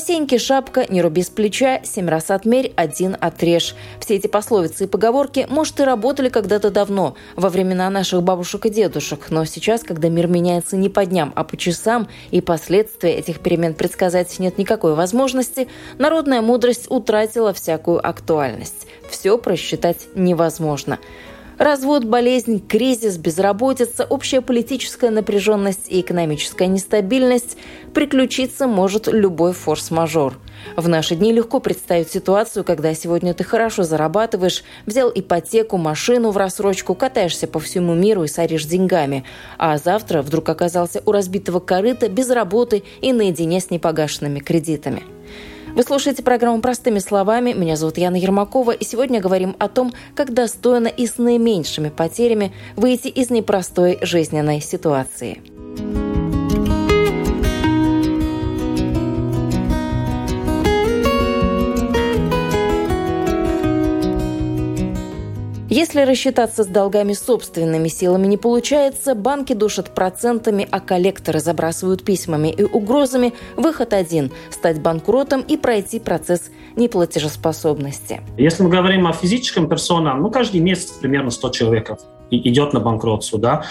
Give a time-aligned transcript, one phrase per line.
[0.00, 3.74] Сеньке шапка, не руби с плеча, семь раз отмерь, один отрежь.
[4.00, 8.70] Все эти пословицы и поговорки, может, и работали когда-то давно, во времена наших бабушек и
[8.70, 13.40] дедушек, но сейчас, когда мир меняется не по дням, а по часам, и последствия этих
[13.40, 18.86] перемен предсказать нет никакой возможности, народная мудрость утратила всякую актуальность.
[19.10, 20.98] Все просчитать невозможно.
[21.58, 27.56] Развод, болезнь, кризис, безработица, общая политическая напряженность и экономическая нестабильность
[27.92, 30.38] приключиться может любой форс-мажор.
[30.76, 36.36] В наши дни легко представить ситуацию, когда сегодня ты хорошо зарабатываешь, взял ипотеку, машину в
[36.36, 39.24] рассрочку, катаешься по всему миру и соришь деньгами,
[39.58, 45.02] а завтра вдруг оказался у разбитого корыта без работы и наедине с непогашенными кредитами.
[45.74, 47.52] Вы слушаете программу «Простыми словами».
[47.52, 52.52] Меня зовут Яна Ермакова, и сегодня говорим о том, как достойно и с наименьшими потерями
[52.76, 55.40] выйти из непростой жизненной ситуации.
[65.78, 72.48] Если рассчитаться с долгами собственными силами не получается, банки душат процентами, а коллекторы забрасывают письмами
[72.48, 78.22] и угрозами, выход один– стать банкротом и пройти процесс неплатежеспособности.
[78.36, 81.92] Если мы говорим о физическом персонам, ну, каждый месяц примерно 100 человек
[82.32, 83.64] идет на банкротство, да.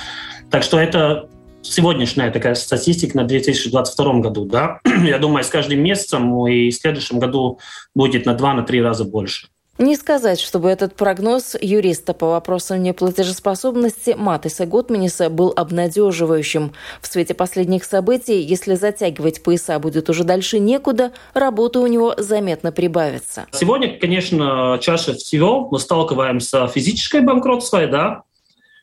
[0.49, 1.27] Так что это
[1.61, 4.79] сегодняшняя такая статистика на 2022 году, да.
[5.03, 7.59] Я думаю, с каждым месяцем и в следующем году
[7.93, 9.49] будет на 2-3 раза больше.
[9.77, 16.73] Не сказать, чтобы этот прогноз юриста по вопросам неплатежеспособности Матиса Готманиса был обнадеживающим.
[16.99, 22.71] В свете последних событий, если затягивать пояса будет уже дальше некуда, работа у него заметно
[22.71, 23.45] прибавится.
[23.51, 28.23] Сегодня, конечно, чаще всего мы сталкиваемся с физической банкротством, да,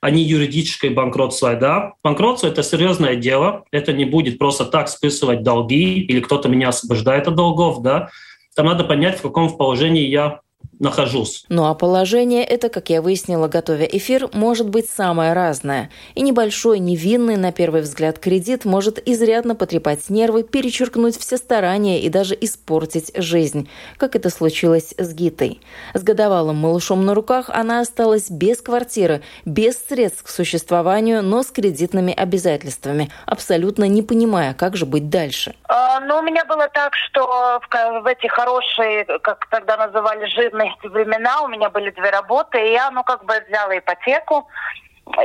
[0.00, 1.54] а не юридической банкротство.
[1.56, 1.94] Да?
[2.04, 3.64] Банкротство– это серьезное дело.
[3.72, 7.82] Это не будет просто так списывать долги или кто-то меня освобождает от долгов.
[7.82, 8.10] Да?
[8.54, 10.40] Там надо понять, в каком положении я
[10.78, 11.44] нахожусь.
[11.48, 15.90] Ну а положение это, как я выяснила, готовя эфир, может быть самое разное.
[16.14, 22.08] И небольшой, невинный, на первый взгляд, кредит может изрядно потрепать нервы, перечеркнуть все старания и
[22.08, 25.60] даже испортить жизнь, как это случилось с Гитой.
[25.94, 31.50] С годовалым малышом на руках она осталась без квартиры, без средств к существованию, но с
[31.50, 35.54] кредитными обязательствами, абсолютно не понимая, как же быть дальше.
[35.68, 40.63] А, ну, у меня было так, что в, в эти хорошие, как тогда называли, жирные
[40.66, 44.48] эти времена у меня были две работы, и я, ну, как бы взяла ипотеку,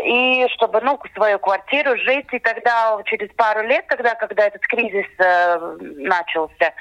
[0.03, 2.27] и чтобы, ну, свою квартиру жить.
[2.31, 6.73] И тогда, через пару лет, тогда, когда этот кризис э, начался,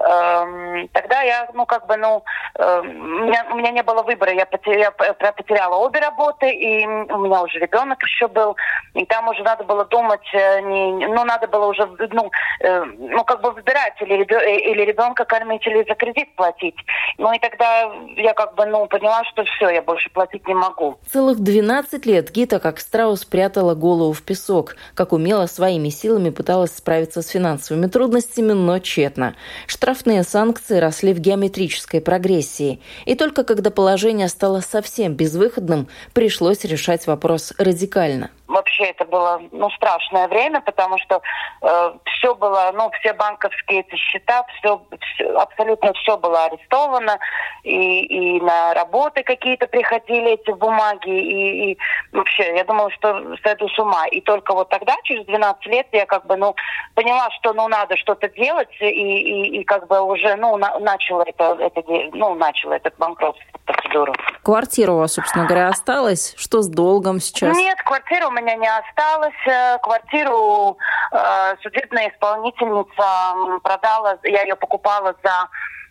[0.00, 2.22] э, тогда я, ну, как бы, ну,
[2.54, 4.32] э, у, меня, у меня не было выбора.
[4.32, 8.56] Я потеряла, потеряла обе работы, и у меня уже ребенок еще был.
[8.94, 13.24] И там уже надо было думать, э, не, ну, надо было уже, ну, э, ну,
[13.24, 16.76] как бы выбирать, или, э, или ребенка кормить, или за кредит платить.
[17.18, 20.98] Ну, и тогда я, как бы, ну, поняла, что все, я больше платить не могу.
[21.06, 26.72] Целых 12 лет Гита, как страус, прятала голову в песок, как умело своими силами пыталась
[26.76, 29.34] справиться с финансовыми трудностями, но тщетно.
[29.66, 32.80] Штрафные санкции росли в геометрической прогрессии.
[33.06, 39.70] И только когда положение стало совсем безвыходным, пришлось решать вопрос радикально вообще это было ну
[39.70, 41.22] страшное время, потому что
[41.62, 44.82] э, все было, ну все банковские эти счета, все,
[45.14, 47.18] все абсолютно все было арестовано,
[47.62, 51.78] и, и на работы какие-то приходили эти бумаги, и, и
[52.12, 54.06] вообще я думала, что сойду с ума.
[54.08, 56.54] И только вот тогда, через 12 лет, я как бы ну
[56.94, 61.22] поняла, что ну надо что-то делать, и, и, и как бы уже ну на, начала
[61.26, 61.82] это, это
[62.12, 64.14] ну начала этот банкрот процедуру.
[64.42, 66.34] Квартира у вас, собственно говоря, осталась?
[66.36, 67.56] Что с долгом сейчас?
[67.56, 69.46] Нет, квартира у меня не осталось.
[69.46, 70.76] Э, квартиру
[71.12, 75.48] э, судебная исполнительница продала, я ее покупала за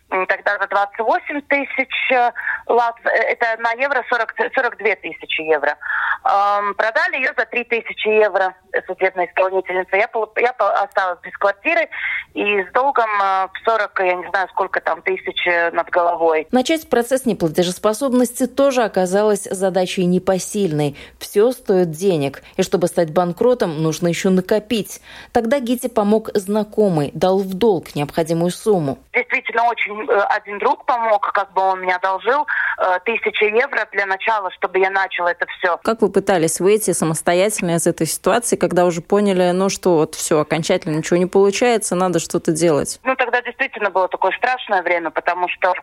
[0.08, 2.30] тогда за 28 тысяч э,
[2.66, 5.76] лат, э, это на евро 40, 42 тысячи евро.
[6.24, 8.54] Эм, продали ее за 3 тысячи евро
[8.86, 9.96] судебная исполнительница.
[9.96, 10.50] Я, я
[10.82, 11.88] осталась без квартиры
[12.34, 16.48] и с долгом в 40, я не знаю, сколько там тысяч над головой.
[16.50, 20.96] Начать процесс неплатежеспособности тоже оказалось задачей непосильной.
[21.18, 22.42] Все стоит денег.
[22.56, 25.00] И чтобы стать банкротом, нужно еще накопить.
[25.32, 28.98] Тогда Гите помог знакомый, дал в долг необходимую сумму.
[29.12, 32.46] Действительно, очень Э, один друг помог, как бы он мне одолжил
[32.78, 35.78] э, тысячи евро для начала, чтобы я начала это все.
[35.82, 40.40] Как вы пытались выйти самостоятельно из этой ситуации, когда уже поняли, ну что, вот все,
[40.40, 43.00] окончательно ничего не получается, надо что-то делать?
[43.04, 45.74] Ну, тогда действительно было такое страшное время, потому что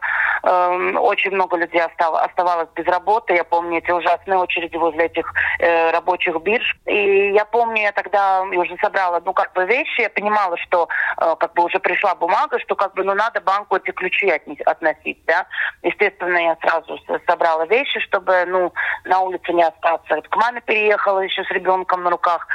[0.43, 3.33] э, очень много людей оставалось без работы.
[3.33, 6.77] Я помню эти ужасные очереди возле этих э, рабочих бирж.
[6.85, 10.87] И я помню, я тогда уже собрала, ну, как бы вещи, я понимала, что
[11.17, 14.29] э, как бы уже пришла бумага, что как бы, ну, надо банку эти ключи
[14.65, 15.45] относить, да.
[15.83, 18.73] Естественно, я сразу собрала вещи, чтобы, ну,
[19.05, 20.21] на улице не остаться.
[20.21, 22.47] К маме переехала еще с ребенком на руках.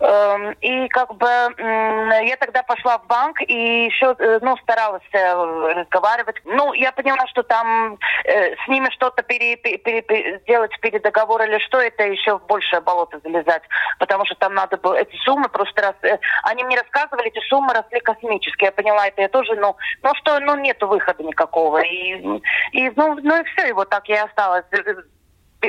[0.00, 5.34] Эм, и как бы я тогда пошла в банк и еще э, ну, старалась э,
[5.74, 6.36] разговаривать.
[6.44, 11.58] Ну, я поняла, что там э, с ними что-то пере, пере, пере, сделать передоговор или
[11.58, 13.62] что, это еще в большее болото залезать.
[13.98, 15.94] Потому что там надо было эти суммы просто раз...
[16.42, 18.66] Они мне рассказывали, эти суммы росли космические.
[18.66, 21.78] Я поняла это я тоже, но, ну что, ну нету выхода никакого.
[21.78, 24.64] И, и ну, ну и все, и вот так я осталась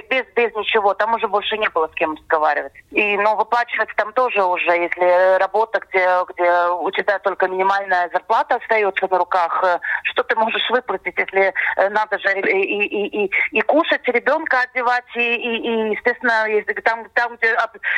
[0.09, 2.73] без, без ничего, там уже больше не было с кем разговаривать.
[2.91, 8.55] И, ну, выплачивать там тоже уже, если работа, где, где у тебя только минимальная зарплата
[8.55, 13.31] остается на руках, э, что ты можешь выплатить, если э, надо же и, и, и,
[13.51, 17.55] и кушать, ребенка одевать, и, и, и естественно, если там, там, где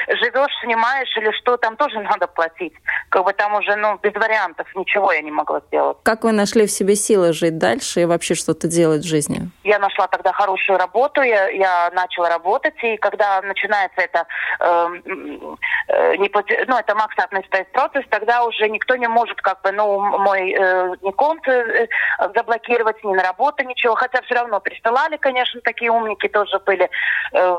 [0.07, 2.73] живешь, снимаешь или что, там тоже надо платить.
[3.09, 5.97] Как бы там уже, ну, без вариантов ничего я не могла сделать.
[6.03, 9.49] Как вы нашли в себе силы жить дальше и вообще что-то делать в жизни?
[9.63, 14.25] Я нашла тогда хорошую работу, я, я начала работать, и когда начинается это,
[14.59, 15.57] эм,
[15.87, 16.29] э, не,
[16.67, 21.11] ну, это максимальный процесс, тогда уже никто не может как бы, ну, мой э, ни
[21.11, 21.87] конт э,
[22.35, 26.89] заблокировать, ни на работу, ничего, хотя все равно присылали, конечно, такие умники тоже были,
[27.33, 27.57] э,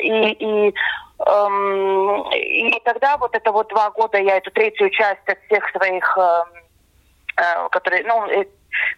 [0.00, 0.74] и, и
[1.26, 6.18] эм, и тогда вот это вот два года я эту третью часть от всех своих,
[6.18, 6.64] эм,
[7.36, 8.44] э, которые, ну, э,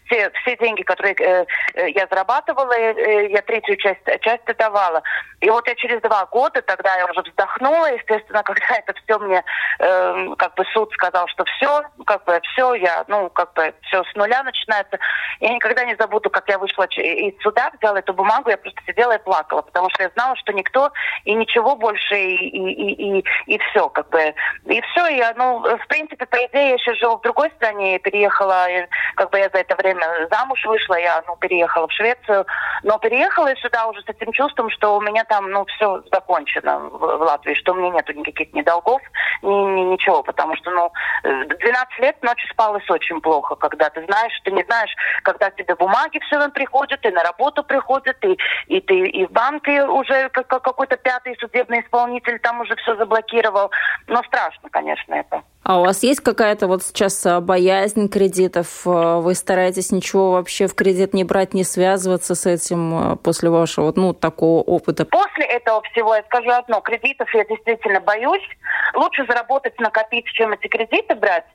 [0.06, 1.44] все, все деньги, которые э,
[1.74, 5.02] э, я зарабатывала, э, я третью часть, часть давала.
[5.40, 9.44] И вот я через два года, тогда я уже вздохнула, естественно, когда это все мне,
[9.78, 14.02] э, как бы суд сказал, что все, как бы все, я, ну, как бы все
[14.04, 14.98] с нуля начинается.
[15.40, 19.12] Я никогда не забуду, как я вышла из суда, взяла эту бумагу, я просто сидела
[19.12, 20.90] и плакала, потому что я знала, что никто
[21.24, 24.34] и ничего больше, и, и, и, и, и все, как бы.
[24.66, 28.70] И все, я, ну, в принципе, по идее, я еще живу в другой стране, переехала,
[28.70, 28.86] и,
[29.16, 32.46] как бы я за это время замуж вышла, я, ну, переехала в Швецию,
[32.82, 36.78] но переехала я сюда уже с этим чувством, что у меня там, ну, все закончено
[36.78, 39.02] в, в Латвии, что у меня нету никаких ни долгов,
[39.42, 40.92] ни, ни ничего, потому что, ну,
[41.22, 46.18] 12 лет ночью спалось очень плохо, когда ты знаешь, ты не знаешь, когда тебе бумаги
[46.20, 50.46] все время приходят, и на работу приходят, и, и ты и в банке уже как,
[50.48, 53.70] какой-то пятый судебный исполнитель там уже все заблокировал.
[54.06, 55.42] Но страшно, конечно, это.
[55.68, 58.82] А у вас есть какая-то вот сейчас а, боязнь кредитов?
[58.86, 63.50] А, вы стараетесь ничего вообще в кредит не брать, не связываться с этим а, после
[63.50, 65.04] вашего ну, такого опыта?
[65.06, 66.80] После этого всего я скажу одно.
[66.82, 68.48] Кредитов я действительно боюсь.
[68.94, 71.46] Лучше заработать, накопить, чем эти кредиты брать.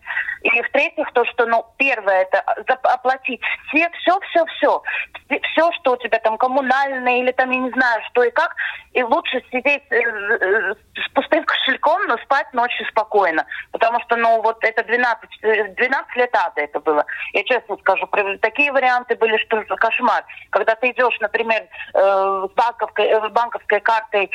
[0.42, 2.40] И в-третьих, то, что, ну, первое, это
[2.84, 4.82] оплатить все, все, все, все.
[5.30, 8.56] Все, что у тебя там коммунальное или там, я не знаю, что и как.
[8.94, 13.46] И лучше сидеть э, э, с пустым кошельком, но спать ночью спокойно.
[13.72, 17.06] Потому что, ну, вот это 12, 12 э, лет ада это было.
[17.34, 18.08] Я честно скажу,
[18.42, 20.24] такие варианты были, что кошмар.
[20.50, 24.32] Когда ты идешь, например, э, с банковской, э, банковской картой,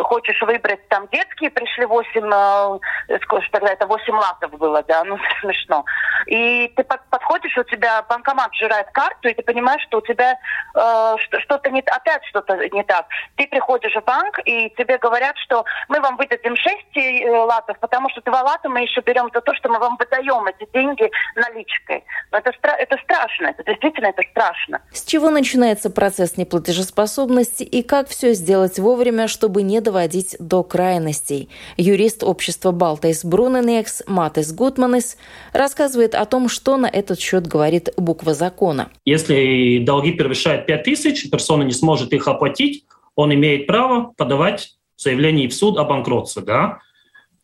[0.00, 2.80] хочешь выбрать там детские, пришли 8,
[3.22, 5.84] сколько тогда это 8 латов было, да, ну, смешно.
[6.26, 10.36] И ты подходишь, у тебя банкомат жирает карту, и ты понимаешь, что у тебя
[10.72, 13.06] что-то не опять что-то не так.
[13.36, 18.20] Ты приходишь в банк, и тебе говорят, что мы вам выдадим 6 латов, потому что
[18.22, 22.04] 2 лата мы еще еще берем за то, что мы вам выдаем эти деньги наличкой.
[22.30, 24.80] Но это, стра- это страшно, это действительно это страшно.
[24.92, 31.50] С чего начинается процесс неплатежеспособности и как все сделать вовремя, чтобы не доводить до крайностей?
[31.76, 35.16] Юрист общества Балтайс Бруненекс Матес Гутманес
[35.52, 38.90] рассказывает о том, что на этот счет говорит буква закона.
[39.04, 42.84] Если долги превышают 5 тысяч, персона не сможет их оплатить,
[43.16, 46.42] он имеет право подавать заявление в суд о банкротстве.
[46.42, 46.78] Да?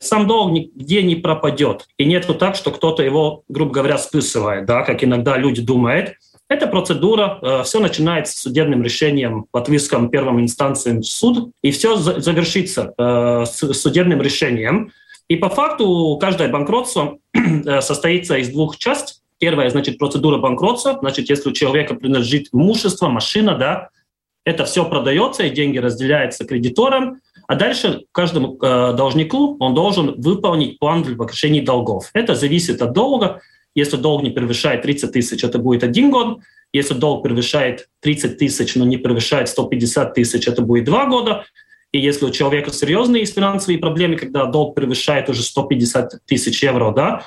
[0.00, 1.86] Сам долг нигде не пропадет.
[1.98, 6.14] И нету так, что кто-то его, грубо говоря, списывает, да, как иногда люди думают.
[6.48, 11.96] Эта процедура, э, все начинается с судебным решением в латвийском первом инстанции суд, и все
[11.96, 14.90] завершится э, с судебным решением.
[15.28, 19.18] И по факту каждое банкротство э, состоится из двух частей.
[19.38, 20.98] Первая, значит, процедура банкротства.
[21.00, 23.88] Значит, если у человека принадлежит имущество, машина, да,
[24.44, 27.20] это все продается, и деньги разделяются кредиторам.
[27.50, 32.08] А дальше каждому э, должнику он должен выполнить план для погашения долгов.
[32.14, 33.40] Это зависит от долга.
[33.74, 36.38] Если долг не превышает 30 тысяч, это будет один год.
[36.72, 41.44] Если долг превышает 30 тысяч, но не превышает 150 тысяч, это будет два года.
[41.90, 47.24] И если у человека серьезные финансовые проблемы, когда долг превышает уже 150 тысяч евро, да,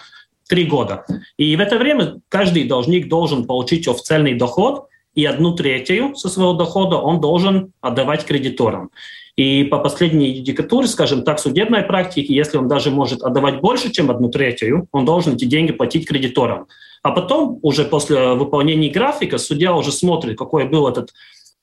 [0.48, 1.06] три года.
[1.36, 6.54] И в это время каждый должник должен получить официальный доход, и одну третью со своего
[6.54, 8.90] дохода он должен отдавать кредиторам.
[9.36, 14.12] И по последней юдикатуре, скажем так, судебной практике, если он даже может отдавать больше, чем
[14.12, 16.68] одну третью, он должен эти деньги платить кредиторам.
[17.02, 21.14] А потом, уже после выполнения графика, судья уже смотрит, какой был этот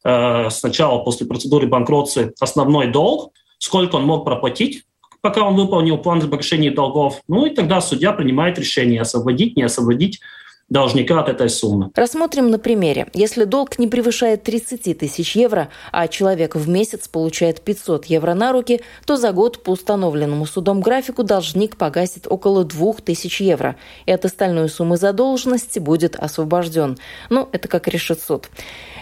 [0.04, 4.82] э, сначала после процедуры банкротства основной долг, сколько он мог проплатить,
[5.20, 7.20] пока он выполнил план погашения долгов.
[7.28, 10.20] Ну и тогда судья принимает решение освободить, не освободить
[10.70, 11.90] должника от этой суммы.
[11.94, 13.08] Рассмотрим на примере.
[13.12, 18.52] Если долг не превышает 30 тысяч евро, а человек в месяц получает 500 евро на
[18.52, 24.24] руки, то за год по установленному судом графику должник погасит около 2000 евро, и от
[24.24, 26.98] остальной суммы задолженности будет освобожден.
[27.28, 28.48] Ну, это как решит суд.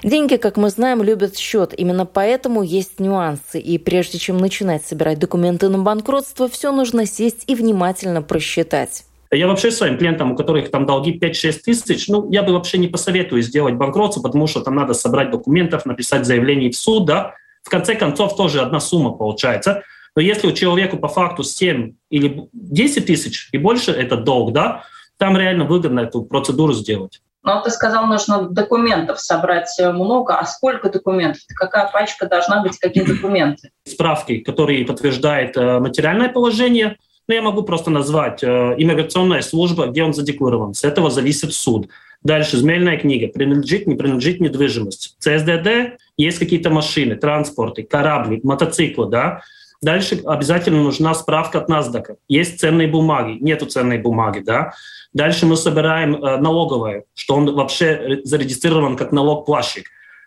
[0.03, 1.75] Деньги, как мы знаем, любят счет.
[1.77, 3.59] Именно поэтому есть нюансы.
[3.61, 9.05] И прежде чем начинать собирать документы на банкротство, все нужно сесть и внимательно просчитать.
[9.31, 12.89] Я вообще своим клиентам, у которых там долги 5-6 тысяч, ну, я бы вообще не
[12.89, 17.35] посоветую сделать банкротство, потому что там надо собрать документов, написать заявление в суд, да.
[17.63, 19.83] В конце концов, тоже одна сумма получается.
[20.17, 24.85] Но если у человека по факту 7 или 10 тысяч и больше это долг, да,
[25.19, 27.21] там реально выгодно эту процедуру сделать.
[27.43, 30.37] Но ты сказал, нужно документов собрать много.
[30.37, 31.43] А сколько документов?
[31.55, 33.71] Какая пачка должна быть, какие документы?
[33.85, 36.97] Справки, которые подтверждают э, материальное положение–
[37.29, 40.73] ну, я могу просто назвать э, иммиграционная служба, где он задекларирован.
[40.73, 41.89] С этого зависит суд.
[42.23, 45.17] Дальше земельная книга, принадлежит, не принадлежит недвижимость.
[45.19, 49.43] ЦСДД, есть какие-то машины, транспорты, корабли, мотоциклы, да.
[49.83, 52.17] Дальше обязательно нужна справка от NASDAQ.
[52.29, 54.73] Есть ценные бумаги, нету ценной бумаги, да.
[55.13, 59.85] Дальше мы собираем э, налоговое, что он вообще зарегистрирован как налог-плащик.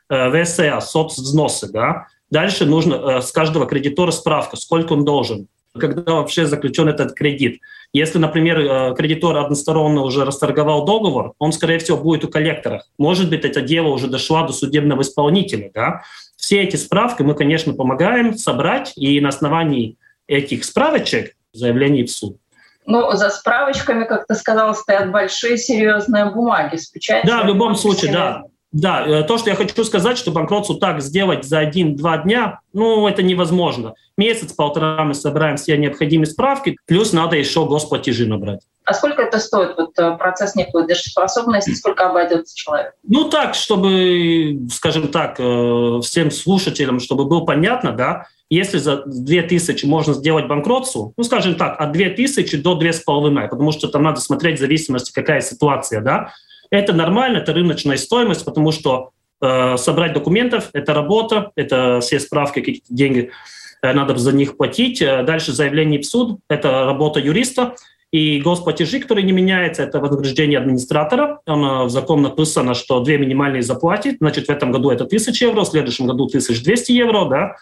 [0.07, 2.07] Э, ВСА, соцвзносы, да.
[2.29, 5.47] Дальше нужно э, с каждого кредитора справка, сколько он должен
[5.77, 7.61] когда вообще заключен этот кредит.
[7.93, 12.83] Если, например, э, кредитор односторонно уже расторговал договор, он, скорее всего, будет у коллектора.
[12.97, 15.71] Может быть, это дело уже дошло до судебного исполнителя.
[15.73, 16.03] Да?
[16.35, 19.97] Все эти справки мы, конечно, помогаем собрать, и на основании
[20.27, 22.37] этих справочек заявление в суд.
[22.85, 27.29] Ну, за справочками, как ты сказал, стоят большие серьезные бумаги с печатью.
[27.29, 28.43] Да, в любом случае, да.
[28.71, 33.05] Да, э, то, что я хочу сказать, что банкротство так сделать за один-два дня, ну,
[33.07, 33.95] это невозможно.
[34.17, 38.61] Месяц-полтора мы собираем все необходимые справки, плюс надо еще госплатежи набрать.
[38.85, 42.93] А сколько это стоит, вот э, процесс неплатежеспособности, сколько обойдется человек?
[43.03, 49.85] Ну так, чтобы, скажем так, э, всем слушателям, чтобы было понятно, да, если за 2000
[49.85, 54.57] можно сделать банкротство, ну, скажем так, от 2000 до 2500, потому что там надо смотреть
[54.57, 56.33] в зависимости, какая ситуация, да,
[56.71, 59.11] это нормально, это рыночная стоимость, потому что
[59.41, 63.31] э, собрать документов– это работа, это все справки, какие-то деньги,
[63.81, 65.01] э, надо за них платить.
[65.01, 67.75] Э, дальше заявление в суд– это работа юриста.
[68.11, 71.41] И госплатежи, которые не меняются, это вознаграждение администратора.
[71.45, 74.17] Он, э, в закон написано, что две минимальные заплатит.
[74.19, 77.55] Значит, в этом году это 1000 евро, в следующем году 1200 евро, да.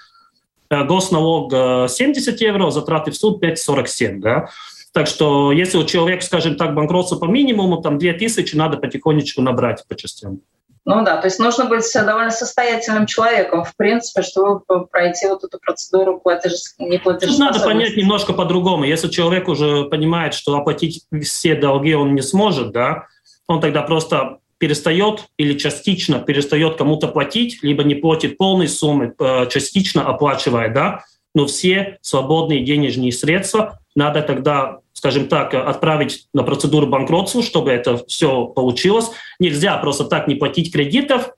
[0.69, 4.49] Э, госналог 70 евро, затраты в суд 5,47, да.
[4.91, 9.85] Так что если у человека, скажем так, банкротство по минимуму, там 2000 надо потихонечку набрать
[9.87, 10.41] по частям.
[10.85, 15.59] Ну да, то есть нужно быть довольно состоятельным человеком, в принципе, чтобы пройти вот эту
[15.59, 18.85] процедуру платеж, не Тут надо понять немножко по-другому.
[18.85, 23.05] Если человек уже понимает, что оплатить все долги он не сможет, да,
[23.47, 29.45] он тогда просто перестает или частично перестает кому-то платить, либо не платит полной суммы, э,
[29.49, 31.03] частично оплачивая, да,
[31.35, 37.97] но все свободные денежные средства надо тогда, скажем так, отправить на процедуру банкротства, чтобы это
[38.07, 39.11] все получилось.
[39.39, 41.33] Нельзя просто так не платить кредитов,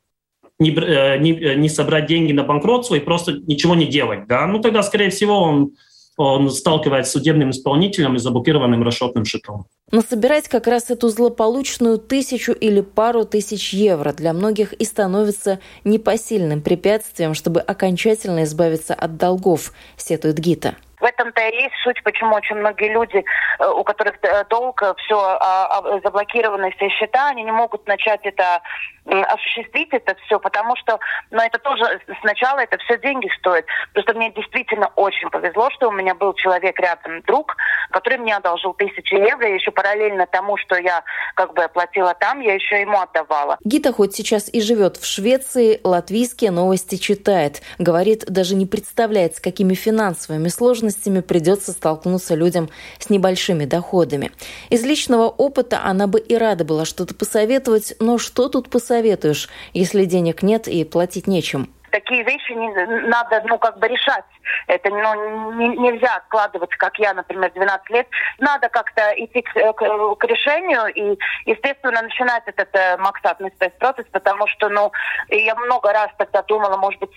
[0.59, 4.27] не, э, не, э, не собрать деньги на банкротство и просто ничего не делать.
[4.27, 4.45] Да?
[4.45, 5.71] Ну тогда, скорее всего, он
[6.17, 9.65] он сталкивается с судебным исполнителем и заблокированным расчетным счетом.
[9.91, 15.59] Но собирать как раз эту злополучную тысячу или пару тысяч евро для многих и становится
[15.83, 20.75] непосильным препятствием, чтобы окончательно избавиться от долгов, сетует Гита.
[21.01, 23.25] В этом-то и есть суть, почему очень многие люди,
[23.59, 27.87] э, у которых э, долг, э, все а, а, заблокированы все счета, они не могут
[27.87, 28.61] начать это
[29.05, 30.99] осуществить это все, потому что,
[31.31, 33.65] ну, это тоже сначала это все деньги стоит.
[33.93, 37.55] Просто мне действительно очень повезло, что у меня был человек рядом, друг,
[37.89, 41.03] который мне одолжил тысячи евро, и еще параллельно тому, что я
[41.35, 43.57] как бы платила там, я еще ему отдавала.
[43.63, 47.61] Гита хоть сейчас и живет в Швеции, латвийские новости читает.
[47.79, 54.31] Говорит, даже не представляет, с какими финансовыми сложностями придется столкнуться людям с небольшими доходами.
[54.69, 58.90] Из личного опыта она бы и рада была что-то посоветовать, но что тут посоветовать?
[58.91, 61.69] Посоветуешь, если денег нет и платить нечем?
[61.91, 64.23] такие вещи не, надо, ну, как бы решать.
[64.67, 68.07] Это ну, не, нельзя откладывать, как я, например, 12 лет.
[68.39, 74.47] Надо как-то идти к, к, к решению и, естественно, начинать этот э, максатный процесс, потому
[74.47, 74.91] что, ну,
[75.29, 77.11] я много раз тогда думала, может быть,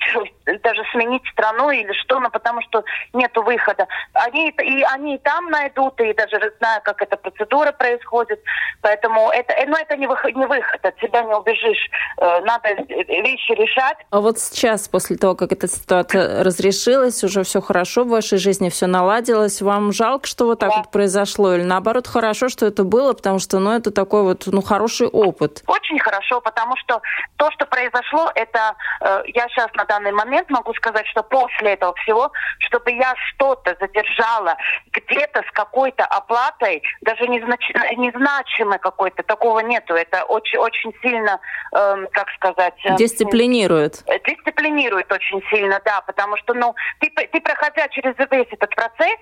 [0.62, 3.86] даже сменить страну или что, но потому что нету выхода.
[4.12, 8.40] Они и они и там найдут, и даже знаю, как эта процедура происходит.
[8.80, 11.90] Поэтому это, э, ну, это не выход, не выход, от себя не убежишь.
[12.18, 13.98] Э, надо вещи решать.
[14.10, 18.68] А вот сейчас, после того, как эта ситуация разрешилась, уже все хорошо в вашей жизни,
[18.68, 20.76] все наладилось, вам жалко, что вот так да.
[20.76, 21.54] вот произошло?
[21.54, 25.62] Или наоборот, хорошо, что это было, потому что, ну, это такой вот, ну, хороший опыт?
[25.66, 27.00] Очень хорошо, потому что
[27.36, 31.94] то, что произошло, это, э, я сейчас на данный момент могу сказать, что после этого
[32.04, 34.56] всего, чтобы я что-то задержала
[34.92, 37.68] где-то с какой-то оплатой, даже незнач...
[37.96, 39.94] незначимой какой-то, такого нету.
[39.94, 41.40] Это очень, очень сильно,
[41.72, 42.74] э, как сказать...
[42.84, 44.04] Э, дисциплинирует.
[44.26, 49.18] Дисциплинирует дисциплинирует очень сильно, да, потому что, ну, ты, ты проходя через весь этот процесс,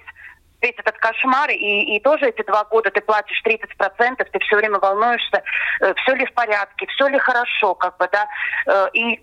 [0.63, 4.79] весь этот кошмар, и, и тоже эти два года ты платишь 30%, ты все время
[4.79, 5.43] волнуешься,
[5.81, 8.27] э, все ли в порядке, все ли хорошо, как бы, да,
[8.67, 9.21] э, и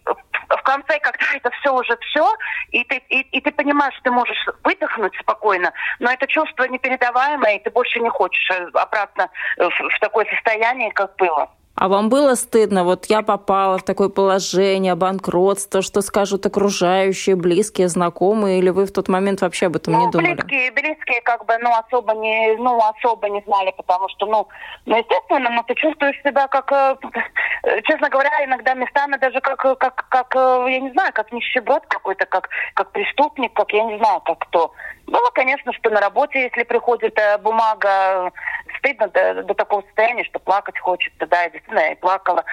[0.49, 2.29] в конце, когда это все уже все,
[2.69, 7.55] и ты, и, и ты понимаешь, что ты можешь выдохнуть спокойно, но это чувство непередаваемое,
[7.55, 11.49] и ты больше не хочешь э, обратно в, в такое состояние, как было.
[11.79, 12.83] А вам было стыдно?
[12.83, 18.91] Вот я попала в такое положение, банкротство, что скажут окружающие, близкие, знакомые, или вы в
[18.91, 20.33] тот момент вообще об этом ну, не думали?
[20.33, 24.49] Близкие, близкие как бы, ну, особо не, ну, особо не знали, потому что, ну,
[24.85, 26.97] ну, естественно, ну, ты чувствуешь себя как, э,
[27.85, 32.25] честно говоря, иногда местами даже как, как, как, э, я не знаю, как нищеброд какой-то,
[32.25, 34.73] как, как преступник, как, я не знаю, как кто.
[35.07, 38.33] Было, конечно, что на работе, если приходит э, бумага,
[38.79, 42.43] стыдно до, до такого состояния, что плакать хочется, да, и действительно я плакала.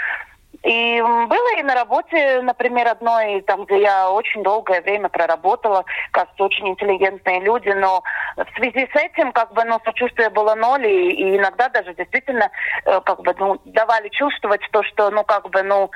[0.62, 6.42] И было и на работе, например, одной, там, где я очень долгое время проработала, кажется,
[6.42, 8.02] очень интеллигентные люди, но
[8.36, 12.50] в связи с этим, как бы, ну, сочувствие было ноль, и, и иногда даже действительно,
[12.84, 15.90] э, как бы, ну, давали чувствовать то, что, ну, как бы, ну,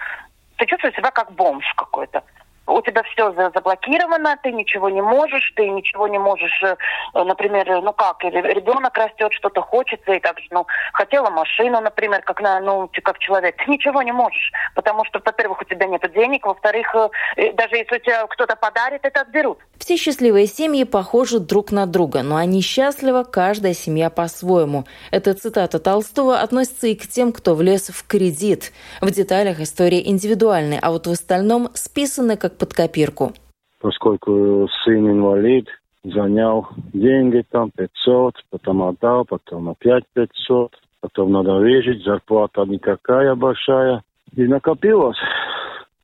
[0.56, 2.22] ты чувствуешь себя как бомж какой-то
[2.70, 6.76] у тебя все заблокировано, ты ничего не можешь, ты ничего не можешь, э,
[7.14, 12.40] например, ну как, ребенок растет, что-то хочется, и так же, ну, хотела машину, например, как,
[12.40, 16.46] на, ну, как человек, ты ничего не можешь, потому что, во-первых, у тебя нет денег,
[16.46, 16.94] во-вторых,
[17.36, 19.58] э, даже если у тебя кто-то подарит, это отберут.
[19.78, 24.84] Все счастливые семьи похожи друг на друга, но они счастливы, каждая семья по-своему.
[25.10, 28.72] Эта цитата Толстого относится и к тем, кто влез в кредит.
[29.00, 33.32] В деталях история индивидуальная, а вот в остальном списаны как под копирку.
[33.80, 35.66] Поскольку сын инвалид,
[36.04, 44.02] занял деньги там 500, потом отдал, потом опять 500, потом надо выжить, зарплата никакая большая.
[44.36, 45.16] И накопилось.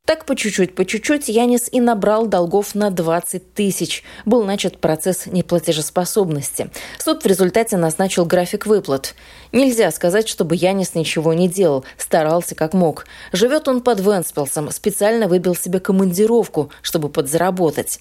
[0.07, 4.05] Так по чуть-чуть, по чуть-чуть Янис и набрал долгов на 20 тысяч.
[4.25, 6.69] Был начат процесс неплатежеспособности.
[6.97, 9.15] Суд в результате назначил график выплат.
[9.51, 13.05] Нельзя сказать, чтобы Янис ничего не делал, старался как мог.
[13.33, 17.99] Живет он под Венспилсом, специально выбил себе командировку, чтобы подзаработать.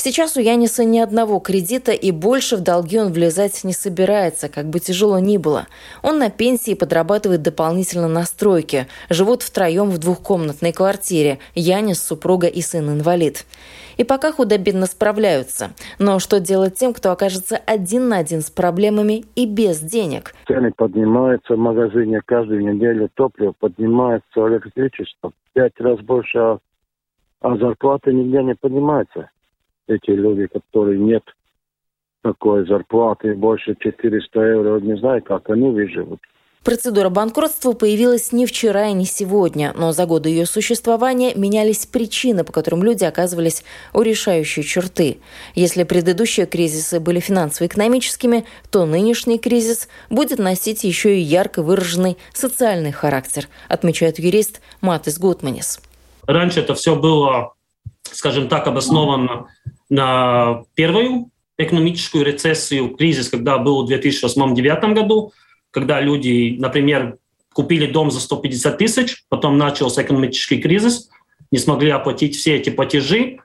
[0.00, 4.66] Сейчас у Яниса ни одного кредита и больше в долги он влезать не собирается, как
[4.66, 5.66] бы тяжело ни было.
[6.04, 8.86] Он на пенсии подрабатывает дополнительно на стройке.
[9.10, 11.40] Живут втроем в двухкомнатной квартире.
[11.56, 13.44] Янис, супруга и сын-инвалид.
[13.96, 15.70] И пока худо-бедно справляются.
[15.98, 20.32] Но что делать тем, кто окажется один на один с проблемами и без денег?
[20.46, 26.58] Цены поднимаются в магазине каждую неделю, топливо поднимается, электричество пять раз больше, а,
[27.40, 29.28] а зарплаты нигде не поднимаются
[29.88, 31.22] эти люди, которые нет
[32.22, 36.20] такой зарплаты, больше 400 евро, не знаю, как они выживут.
[36.64, 42.44] Процедура банкротства появилась не вчера и не сегодня, но за годы ее существования менялись причины,
[42.44, 45.18] по которым люди оказывались у решающей черты.
[45.54, 52.92] Если предыдущие кризисы были финансово-экономическими, то нынешний кризис будет носить еще и ярко выраженный социальный
[52.92, 55.80] характер, отмечает юрист Матис Гутманис.
[56.26, 57.54] Раньше это все было,
[58.02, 59.46] скажем так, обосновано
[59.90, 65.32] на первую экономическую рецессию, кризис, когда был в 2008-2009 году,
[65.70, 67.18] когда люди, например,
[67.52, 71.10] купили дом за 150 тысяч, потом начался экономический кризис,
[71.50, 73.38] не смогли оплатить все эти платежи,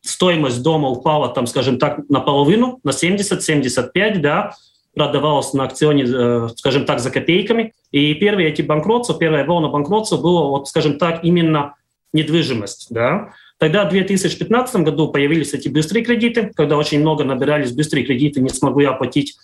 [0.00, 4.54] стоимость дома упала, там, скажем так, наполовину, на 70-75, да,
[4.94, 7.72] продавалось на акционе, э, скажем так, за копейками.
[7.92, 11.74] И первые эти банкротства, первая волна банкротства была, вот, скажем так, именно
[12.12, 13.32] недвижимость, да.
[13.62, 18.48] Тогда в 2015 году появились эти быстрые кредиты, когда очень много набирались быстрые кредиты, не
[18.48, 19.36] смогли оплатить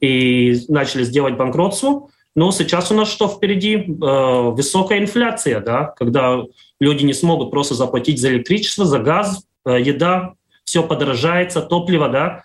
[0.00, 2.06] и начали сделать банкротство.
[2.36, 3.78] Но сейчас у нас что впереди?
[3.78, 6.44] Э, высокая инфляция, да, когда
[6.78, 10.34] люди не смогут просто заплатить за электричество, за газ, э, еда,
[10.64, 12.42] все подорожается, топливо, да.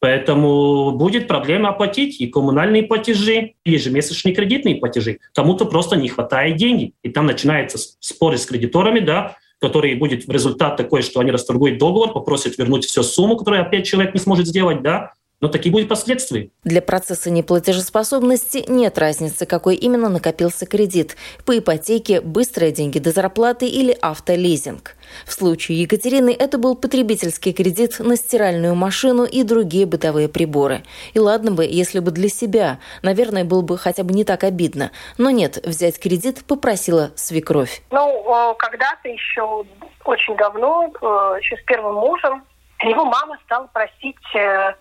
[0.00, 5.20] Поэтому будет проблема оплатить и коммунальные платежи, и ежемесячные кредитные платежи.
[5.32, 6.94] Кому-то просто не хватает денег.
[7.04, 11.78] И там начинаются споры с кредиторами, да, которые будет в результат такой, что они расторгуют
[11.78, 15.88] договор, попросят вернуть всю сумму, которую опять человек не сможет сделать, да, но такие будут
[15.88, 16.48] последствия.
[16.64, 23.66] Для процесса неплатежеспособности нет разницы, какой именно накопился кредит– по ипотеке, быстрые деньги до зарплаты
[23.66, 24.94] или автолизинг.
[25.26, 30.82] В случае Екатерины это был потребительский кредит на стиральную машину и другие бытовые приборы.
[31.12, 34.92] И ладно бы, если бы для себя, наверное, было бы хотя бы не так обидно.
[35.18, 37.82] Но нет, взять кредит попросила свекровь.
[37.90, 39.64] Ну, когда-то еще
[40.04, 42.44] очень давно, э, еще с первым мужем,
[42.82, 44.74] его мама стала просить э,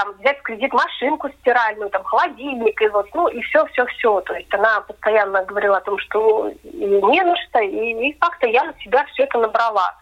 [0.00, 4.20] там взять в кредит машинку стиральную, там холодильник, и вот, ну, и все, все, все.
[4.22, 8.64] То есть она постоянно говорила о том, что не на что, и, и как-то я
[8.64, 9.94] на себя все это набрала.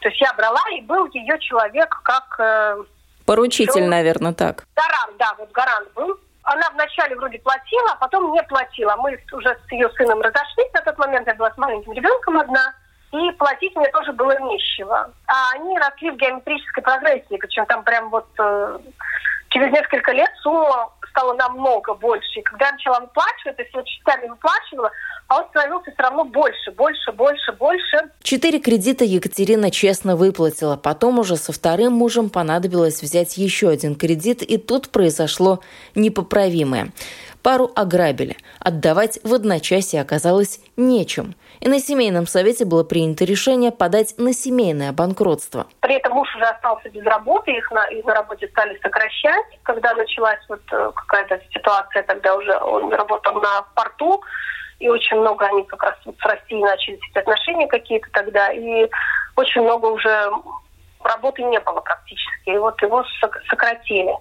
[0.00, 2.24] То есть я брала, и был ее человек как...
[2.38, 2.76] Э,
[3.24, 4.64] Поручитель, что, наверное, так.
[4.74, 6.18] Гарант, да, вот гарант был.
[6.42, 8.96] Она вначале вроде платила, а потом не платила.
[8.96, 12.74] Мы уже с ее сыном разошлись на тот момент, я была с маленьким ребенком одна
[13.14, 15.10] и платить мне тоже было нечего.
[15.26, 18.78] А они росли в геометрической прогрессии, причем там прям вот э,
[19.50, 22.40] через несколько лет сумма стала намного больше.
[22.40, 24.90] И когда я начала выплачивать, то есть я частями выплачивала,
[25.28, 28.10] а он становился все равно больше, больше, больше, больше.
[28.22, 30.76] Четыре кредита Екатерина честно выплатила.
[30.76, 35.60] Потом уже со вторым мужем понадобилось взять еще один кредит, и тут произошло
[35.94, 36.92] непоправимое.
[37.42, 38.36] Пару ограбили.
[38.58, 41.34] Отдавать в одночасье оказалось нечем.
[41.60, 45.66] И на семейном совете было принято решение подать на семейное банкротство.
[45.80, 49.46] При этом муж уже остался без работы, их на, их на работе стали сокращать.
[49.62, 54.22] Когда началась вот э, какая-то ситуация, тогда уже он работал на порту,
[54.80, 58.88] и очень много они как раз вот с Россией начали отношения какие-то тогда, и
[59.36, 60.30] очень много уже
[61.02, 63.04] работы не было практически, и вот его
[63.48, 64.14] сократили.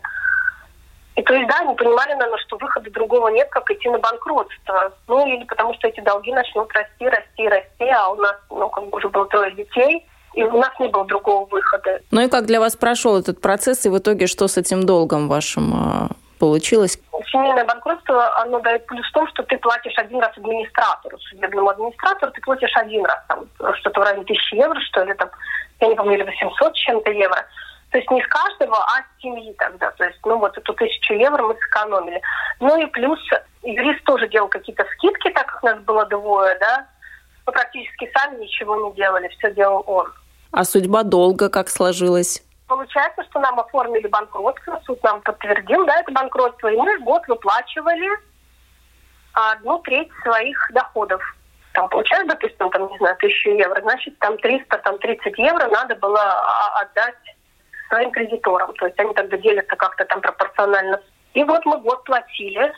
[1.15, 4.91] И то есть, да, они понимали, наверное, что выхода другого нет, как идти на банкротство.
[5.08, 8.86] Ну, или потому что эти долги начнут расти, расти, расти, а у нас, ну, как
[8.86, 11.99] бы уже было трое детей, и у нас не было другого выхода.
[12.10, 15.28] Ну и как для вас прошел этот процесс, и в итоге что с этим долгом
[15.28, 16.08] вашим а,
[16.39, 16.97] получилось?
[17.32, 22.32] Семейное банкротство, оно дает плюс в том, что ты платишь один раз администратору, судебному администратору,
[22.32, 23.45] ты платишь один раз, там,
[23.76, 25.30] что-то в районе тысячи евро, что ли, там,
[25.80, 27.45] я не помню, или 800 чем-то евро.
[27.93, 29.91] То есть не с каждого, а с семьи тогда.
[29.91, 32.19] То есть, ну вот эту тысячу евро мы сэкономили.
[32.60, 33.19] Ну и плюс
[33.62, 36.88] юрист тоже делал какие-то скидки, так как нас было двое, да.
[37.45, 40.12] Мы практически сами ничего не делали, все делал он.
[40.51, 42.43] А судьба долго как сложилась?
[42.67, 48.10] Получается, что нам оформили банкротство, суд нам подтвердил, да, это банкротство, и мы год выплачивали
[49.34, 51.21] одну треть своих доходов.
[51.73, 55.95] Там получается, допустим, там, не знаю, тысячу евро, значит, там 300, там 30 евро надо
[55.97, 57.17] было а, отдать
[57.89, 58.74] своим кредиторам.
[58.74, 61.00] То есть они тогда делятся как-то там пропорционально.
[61.34, 62.72] И вот мы год платили,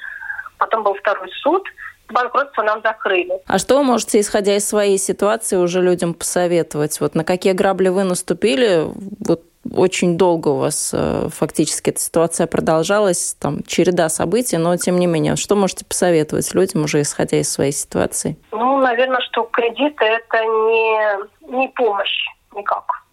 [0.58, 1.63] потом был второй суд,
[2.10, 3.34] банкротство нам закрыли.
[3.48, 7.00] А что вы можете, исходя из своей ситуации, уже людям посоветовать?
[7.02, 8.86] Вот на какие грабли вы наступили?
[9.26, 9.44] Вот
[9.76, 15.08] очень долго у вас э, фактически эта ситуация продолжалась, там череда событий, но тем не
[15.08, 18.38] менее, что можете посоветовать людям уже исходя из своей ситуации?
[18.52, 23.05] Ну, наверное, что кредиты это не, не помощь никак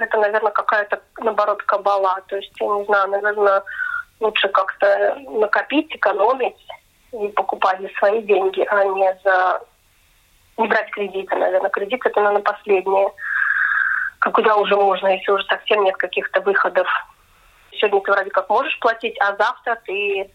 [0.00, 2.20] это, наверное, какая-то, наоборот, кабала.
[2.28, 3.62] То есть, я не знаю, наверное,
[4.20, 6.66] лучше как-то накопить, экономить
[7.12, 9.60] и покупать за свои деньги, а не за...
[10.58, 11.70] Не брать кредиты, наверное.
[11.70, 13.10] Кредит это, наверное, последнее.
[14.20, 16.86] Куда уже можно, если уже совсем нет каких-то выходов.
[17.72, 20.30] Сегодня ты вроде как можешь платить, а завтра ты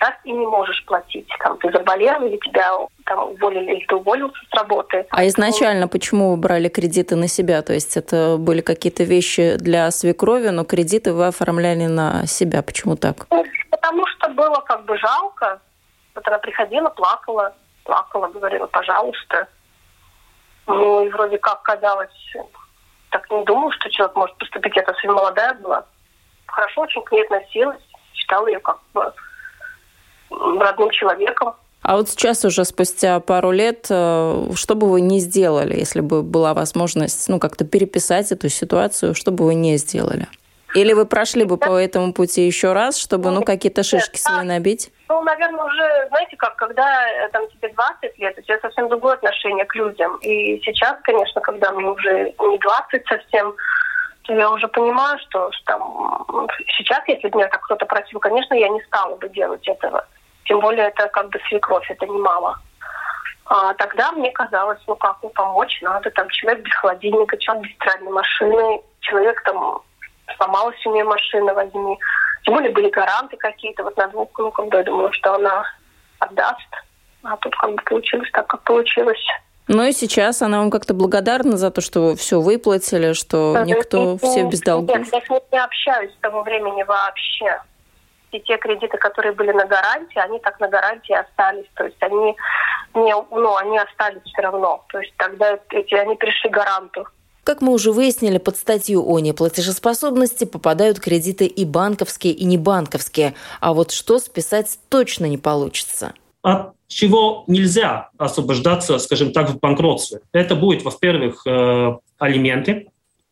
[0.00, 1.28] так и не можешь платить.
[1.38, 2.70] Там ты заболел или тебя
[3.04, 5.06] там уволили, или ты уволился с работы.
[5.10, 7.60] А изначально почему вы брали кредиты на себя?
[7.60, 12.62] То есть это были какие-то вещи для свекрови, но кредиты вы оформляли на себя.
[12.62, 13.26] Почему так?
[13.30, 15.60] Ну, потому что было как бы жалко.
[16.14, 19.48] Вот она приходила, плакала, плакала, говорила, пожалуйста.
[20.66, 22.08] Ну и вроде как казалось,
[23.10, 24.74] так не думала, что человек может поступить.
[24.76, 25.84] Я совсем молодая была.
[26.46, 27.82] Хорошо очень к ней относилась,
[28.14, 29.12] считала ее как бы
[30.30, 31.54] родным человеком.
[31.82, 36.22] А вот сейчас уже спустя пару лет, э, что бы вы не сделали, если бы
[36.22, 40.26] была возможность ну, как-то переписать эту ситуацию, что бы вы не сделали?
[40.74, 44.92] Или вы прошли бы по этому пути еще раз, чтобы ну, какие-то шишки свои набить?
[45.08, 49.14] Ну, наверное, уже, знаете, как, когда э, там тебе 20 лет, у тебя совсем другое
[49.14, 50.16] отношение к людям.
[50.18, 53.54] И сейчас, конечно, когда мне уже не 20 совсем,
[54.22, 58.54] то я уже понимаю, что, что там, сейчас, если бы меня так кто-то просил, конечно,
[58.54, 60.06] я не стала бы делать этого
[60.44, 62.58] тем более это как бы свекровь, это немало.
[63.46, 67.74] А тогда мне казалось, ну как, ну помочь надо, там человек без холодильника, человек без
[67.74, 69.82] стиральной машины, человек там
[70.36, 71.98] сломалась у нее машина, возьми.
[72.44, 75.64] Тем более были гаранты какие-то, вот на двух внукам, я думала, что она
[76.20, 76.68] отдаст.
[77.22, 79.24] А тут как бы получилось так, как получилось.
[79.68, 84.12] Ну и сейчас она вам как-то благодарна за то, что все выплатили, что да, никто,
[84.12, 84.96] нет, все без долгов?
[84.96, 87.60] Нет, я с ней не общаюсь с того времени вообще.
[88.32, 91.66] И те кредиты, которые были на гарантии, они так на гарантии остались.
[91.74, 92.36] То есть они,
[92.94, 94.84] не, ну, они остались все равно.
[94.88, 97.06] То есть тогда эти, они пришли гаранту.
[97.44, 103.34] Как мы уже выяснили, под статью о неплатежеспособности попадают кредиты и банковские, и небанковские.
[103.60, 106.12] А вот что списать точно не получится.
[106.42, 110.20] От чего нельзя освобождаться, скажем так, в банкротстве?
[110.32, 112.88] Это будет, во-первых, э, алименты,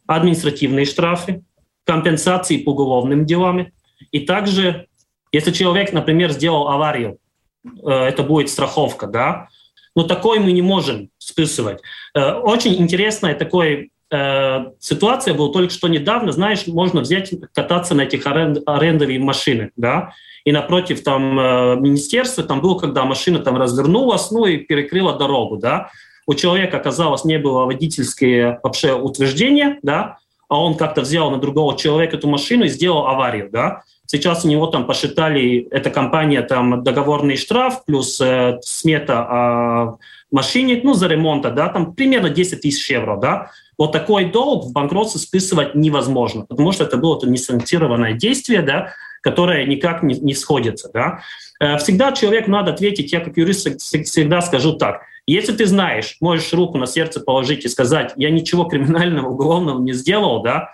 [0.06, 1.42] административные штрафы,
[1.84, 3.68] компенсации по уголовным делам.
[4.10, 4.86] И также,
[5.32, 7.18] если человек, например, сделал аварию,
[7.64, 9.48] э, это будет страховка, да,
[9.94, 11.80] но такой мы не можем списывать.
[12.14, 18.02] Э, очень интересная такой э, ситуация была только что недавно, знаешь, можно взять, кататься на
[18.02, 20.12] этих аренд, арендовых машинах, да,
[20.44, 25.56] и напротив там э, министерства, там было, когда машина там развернулась, ну и перекрыла дорогу,
[25.56, 25.90] да,
[26.26, 31.76] у человека, оказалось, не было водительские вообще утверждения, да, а он как-то взял на другого
[31.76, 33.82] человека эту машину и сделал аварию, да.
[34.06, 39.98] Сейчас у него там посчитали, эта компания, там договорный штраф плюс э, смета о
[40.30, 43.50] машине, ну, за ремонта, да, там примерно 10 тысяч евро, да.
[43.76, 48.94] Вот такой долг в банкротстве списывать невозможно, потому что это было это несанкционированное действие, да,
[49.20, 50.90] которое никак не, не сходится.
[50.92, 51.20] Да.
[51.60, 56.52] Э, всегда человеку надо ответить, я как юрист всегда скажу так, если ты знаешь, можешь
[56.52, 60.70] руку на сердце положить и сказать, я ничего криминального, уголовного не сделал, да,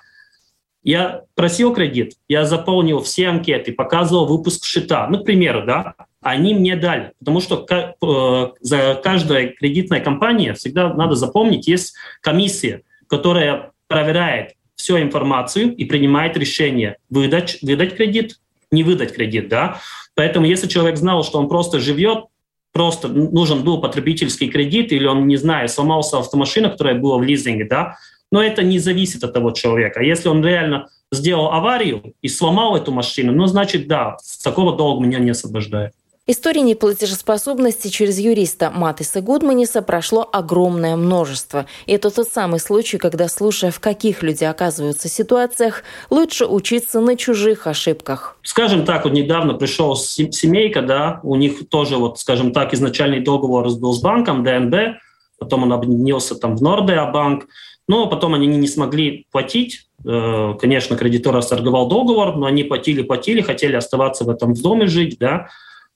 [0.85, 5.09] я просил кредит, я заполнил все анкеты, показывал выпуск счета.
[5.09, 7.13] Ну, к примеру, да, они мне дали.
[7.19, 14.99] Потому что э, за каждой кредитной компанией всегда надо запомнить, есть комиссия, которая проверяет всю
[14.99, 18.39] информацию и принимает решение выдать, выдать кредит,
[18.71, 19.49] не выдать кредит.
[19.49, 19.81] Да?
[20.15, 22.27] Поэтому если человек знал, что он просто живет,
[22.75, 27.65] просто нужен был потребительский кредит, или он, не знаю, сломался автомашина, которая была в лизинге,
[27.65, 27.97] да,
[28.33, 30.03] но это не зависит от того человека.
[30.03, 35.21] Если он реально сделал аварию и сломал эту машину, ну, значит, да, такого долга меня
[35.21, 35.93] не освобождает.
[36.27, 41.67] Историй неплатежеспособности через юриста Матиса Гудманиса прошло огромное множество.
[41.85, 47.19] И это тот самый случай, когда, слушая, в каких люди оказываются ситуациях, лучше учиться на
[47.19, 48.39] чужих ошибках.
[48.43, 53.69] Скажем так, вот недавно пришел семейка, да, у них тоже, вот, скажем так, изначальный договор
[53.75, 54.97] был с банком ДНБ,
[55.39, 57.49] потом он объединился там в Нордеа банк,
[57.87, 59.89] но потом они не смогли платить.
[60.07, 65.19] Э, конечно, кредитор расторговал договор, но они платили, платили, хотели оставаться в этом доме жить,
[65.19, 65.49] да.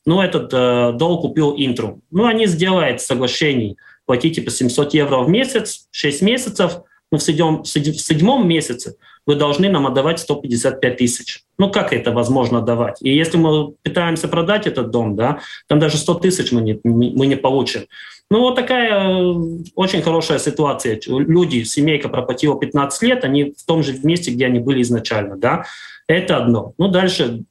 [0.09, 2.01] Но этот э, долг купил Интру.
[2.11, 6.79] Ну, они сделают соглашение, платите по 700 евро в месяц, 6 месяцев,
[7.13, 11.43] но в седьмом, в седьмом месяце вы должны нам отдавать 155 тысяч.
[11.59, 13.03] Ну, как это возможно давать?
[13.03, 17.27] И если мы пытаемся продать этот дом, да, там даже 100 тысяч мы не, мы
[17.27, 17.83] не получим.
[18.31, 19.35] Ну, вот такая э,
[19.75, 20.99] очень хорошая ситуация.
[21.07, 25.65] Люди, семейка проплатила 15 лет, они в том же месте, где они были изначально, да.
[26.07, 26.73] Это одно.
[26.79, 27.43] Ну, дальше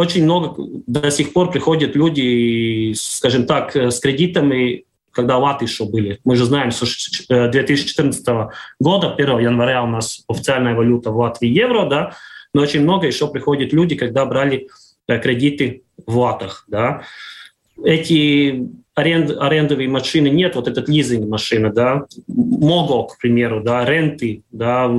[0.00, 0.54] очень много
[0.86, 6.20] до сих пор приходят люди, скажем так, с кредитами, когда латы еще были.
[6.24, 6.86] Мы же знаем, что
[7.48, 12.14] 2014 э, года, 1 января у нас официальная валюта в Латвии евро, да,
[12.54, 14.68] но очень много еще приходят люди, когда брали
[15.08, 17.02] э, кредиты в латах, да.
[17.82, 24.42] Эти аренд, арендовые машины нет, вот этот лизинг машины, да, Мого, к примеру, да, ренты,
[24.52, 24.90] да,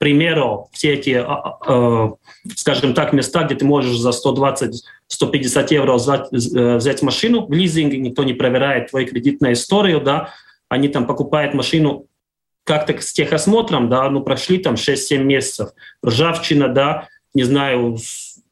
[0.00, 2.10] примеру, все эти, э,
[2.56, 7.98] скажем так, места, где ты можешь за 120-150 евро взять, э, взять машину в лизинге,
[7.98, 10.30] никто не проверяет твою кредитную историю, да,
[10.70, 12.06] они там покупают машину
[12.64, 15.70] как-то с техосмотром, да, ну, прошли там 6-7 месяцев,
[16.04, 17.98] ржавчина, да, не знаю,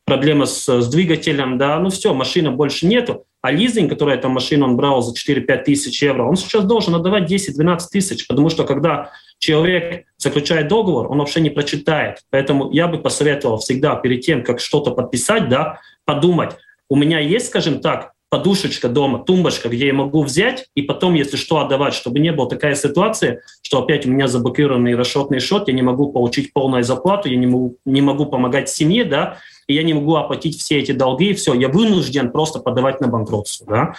[0.05, 4.67] проблема с, с двигателем, да, ну все, машины больше нету, а лизинг, который эту машину
[4.67, 9.11] он брал за 4-5 тысяч евро, он сейчас должен отдавать 10-12 тысяч, потому что когда
[9.39, 12.19] человек заключает договор, он вообще не прочитает.
[12.31, 16.57] Поэтому я бы посоветовал всегда перед тем, как что-то подписать, да, подумать,
[16.89, 21.37] у меня есть, скажем так, подушечка дома, тумбочка, где я могу взять и потом, если
[21.37, 25.75] что, отдавать, чтобы не было такая ситуация, что опять у меня заблокированный расчетный счет, я
[25.75, 29.83] не могу получить полную зарплату, я не могу, не могу помогать семье, да, и я
[29.83, 33.67] не могу оплатить все эти долги, и все, я вынужден просто подавать на банкротство.
[33.67, 33.95] Да?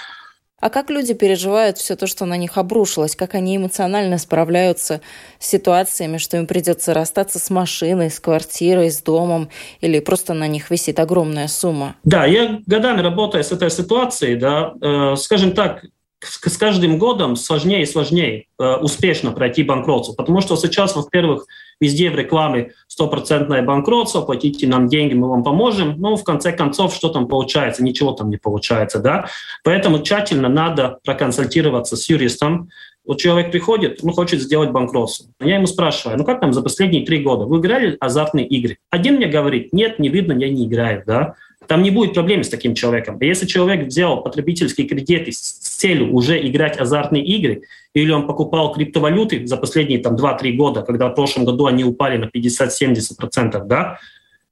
[0.59, 3.15] А как люди переживают все то, что на них обрушилось?
[3.15, 5.01] Как они эмоционально справляются
[5.39, 9.49] с ситуациями, что им придется расстаться с машиной, с квартирой, с домом,
[9.81, 11.95] или просто на них висит огромная сумма?
[12.03, 15.83] Да, я годами работаю с этой ситуацией, да, э, скажем так,
[16.21, 21.45] с каждым годом сложнее и сложнее э, успешно пройти банкротство, потому что сейчас, во-первых,
[21.79, 26.93] везде в рекламе стопроцентное банкротство, платите нам деньги, мы вам поможем, но в конце концов,
[26.93, 27.83] что там получается?
[27.83, 29.27] Ничего там не получается, да?
[29.63, 32.69] Поэтому тщательно надо проконсультироваться с юристом,
[33.05, 35.31] вот человек приходит, он хочет сделать банкротство.
[35.39, 37.45] Я ему спрашиваю, ну как там за последние три года?
[37.45, 38.77] Вы играли азартные игры?
[38.91, 41.33] Один мне говорит, нет, не видно, я не играю, да?
[41.69, 43.19] Там не будет проблем с таким человеком.
[43.21, 47.61] Если человек взял потребительские кредиты с целью уже играть азартные игры,
[47.93, 52.17] или он покупал криптовалюты за последние там, 2-3 года, когда в прошлом году они упали
[52.17, 53.99] на 50-70%, да,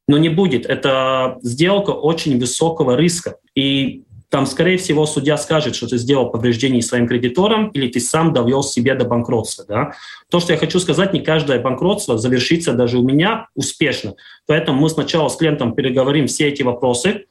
[0.07, 0.67] но не будет.
[0.67, 3.37] Это сделка очень высокого риска.
[3.55, 8.33] И там, скорее всего, судья скажет, что ты сделал повреждение своим кредиторам или ты сам
[8.33, 9.65] довел себе до банкротства.
[9.67, 9.93] Да?
[10.29, 14.15] То, что я хочу сказать, не каждое банкротство завершится даже у меня успешно.
[14.45, 17.25] Поэтому мы сначала с клиентом переговорим все эти вопросы,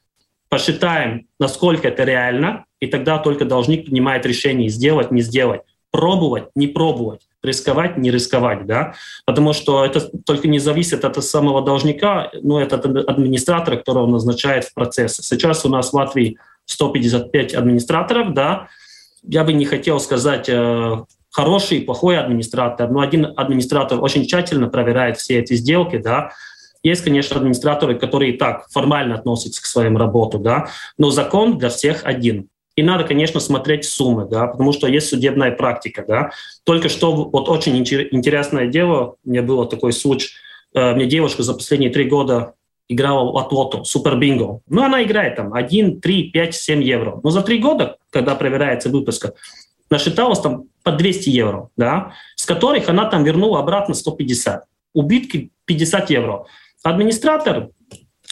[0.48, 5.62] посчитаем, насколько это реально, и тогда только должник принимает решение сделать, не сделать
[5.96, 11.62] пробовать, не пробовать, рисковать, не рисковать, да, потому что это только не зависит от самого
[11.62, 15.22] должника, но это от администратора, которого назначает в процессе.
[15.22, 18.68] Сейчас у нас в Латвии 155 администраторов, да,
[19.22, 20.96] я бы не хотел сказать э,
[21.30, 26.32] хороший и плохой администратор, но один администратор очень тщательно проверяет все эти сделки, да,
[26.82, 31.68] есть, конечно, администраторы, которые и так формально относятся к своим работе, да, но закон для
[31.68, 32.48] всех один.
[32.76, 36.30] И надо, конечно, смотреть суммы, да, потому что есть судебная практика, да.
[36.64, 40.28] Только что вот очень интересное дело, у меня было такой случай,
[40.74, 42.54] э, мне девушка за последние три года
[42.88, 44.60] играла в лото, супер бинго.
[44.68, 47.20] Ну, она играет там 1, 3, 5, 7 евро.
[47.22, 49.34] Но за три года, когда проверяется выпуска,
[49.90, 54.64] насчиталось там по 200 евро, да, с которых она там вернула обратно 150.
[54.94, 56.46] Убитки 50 евро.
[56.82, 57.70] Администратор,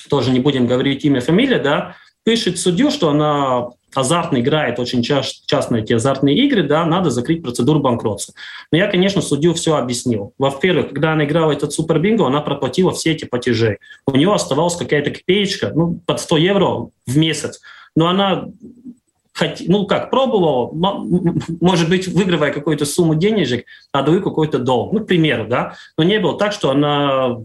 [0.08, 5.76] тоже не будем говорить имя, фамилия, да, пишет судью, что она азартно играет очень часто
[5.76, 8.34] эти азартные игры, да, надо закрыть процедуру банкротства.
[8.70, 10.32] Но я, конечно, судью все объяснил.
[10.38, 13.78] Во-первых, когда она играла этот супер бинго, она проплатила все эти платежи.
[14.06, 17.60] У нее оставалась какая-то копеечка, ну, под 100 евро в месяц.
[17.96, 18.46] Но она
[19.66, 20.70] ну как, пробовала,
[21.60, 26.20] может быть, выигрывая какую-то сумму денежек, отдаю какой-то долг, ну, к примеру, да, но не
[26.20, 27.38] было так, что она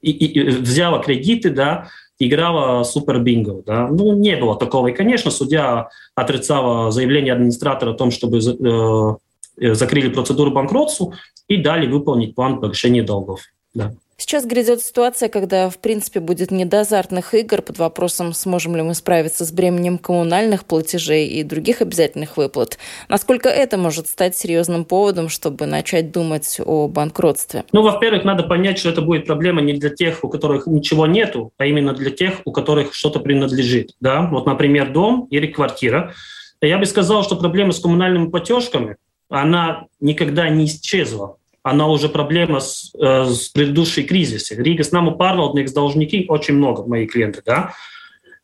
[0.00, 1.88] и, и, взяла кредиты, да,
[2.26, 3.62] играла супер бинго.
[3.66, 3.88] Да?
[3.88, 4.88] Ну, не было такого.
[4.88, 11.14] И, конечно, судья отрицала заявление администратора о том, чтобы э, э, закрыли процедуру банкротству
[11.48, 13.40] и дали выполнить план погашения долгов.
[13.74, 13.92] Да.
[14.22, 18.82] Сейчас грядет ситуация, когда, в принципе, будет не до азартных игр под вопросом, сможем ли
[18.82, 22.78] мы справиться с бременем коммунальных платежей и других обязательных выплат.
[23.08, 27.64] Насколько это может стать серьезным поводом, чтобы начать думать о банкротстве?
[27.72, 31.52] Ну, во-первых, надо понять, что это будет проблема не для тех, у которых ничего нету,
[31.58, 33.96] а именно для тех, у которых что-то принадлежит.
[33.98, 34.28] Да?
[34.30, 36.14] Вот, например, дом или квартира.
[36.60, 42.60] Я бы сказал, что проблема с коммунальными платежками, она никогда не исчезла она уже проблема
[42.60, 44.56] с, э, с предыдущей кризисе.
[44.56, 47.74] Рига с нами парвaldnieks должники очень много, мои клиенты, да.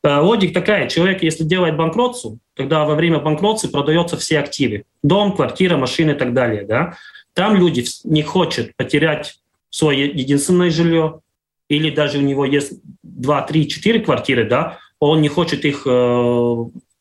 [0.04, 4.85] Э, логика такая, человек, если делает банкротство, тогда во время банкротства продаются все активы.
[5.02, 6.96] Дом, квартира, машины и так далее, да.
[7.35, 9.38] Там люди не хотят потерять
[9.70, 11.20] свое единственное жилье,
[11.68, 16.57] или даже у него есть 2, 3, 4 квартиры, да, он не хочет их э,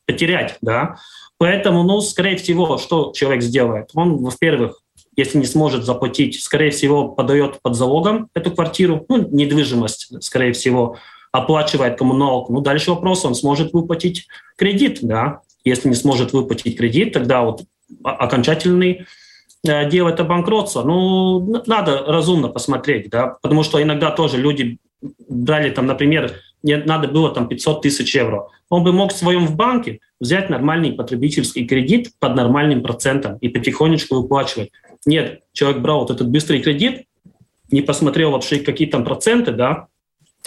[0.06, 0.98] потерять, да.
[1.38, 3.92] Поэтому, ну, скорее всего, что человек сделает?
[3.94, 4.82] Он, во-первых,
[5.18, 10.98] если не сможет заплатить, скорее всего, подает под залогом эту квартиру, ну, недвижимость, скорее всего,
[11.32, 12.54] оплачивает коммуналку.
[12.54, 15.42] Ну, дальше вопрос, он сможет выплатить кредит, да.
[15.66, 17.64] Если не сможет выплатить кредит, тогда вот
[18.04, 19.06] окончательный
[19.68, 20.84] э, дело это банкротство.
[20.84, 24.78] Ну, надо разумно посмотреть, да, потому что иногда тоже люди
[25.28, 28.50] брали там, например, мне надо было там 500 тысяч евро.
[28.70, 33.48] Он бы мог в своем в банке взять нормальный потребительский кредит под нормальным процентом и
[33.50, 34.72] потихонечку выплачивать.
[35.08, 37.06] Нет, человек брал вот этот быстрый кредит,
[37.72, 39.88] не посмотрел вообще, какие там проценты, да,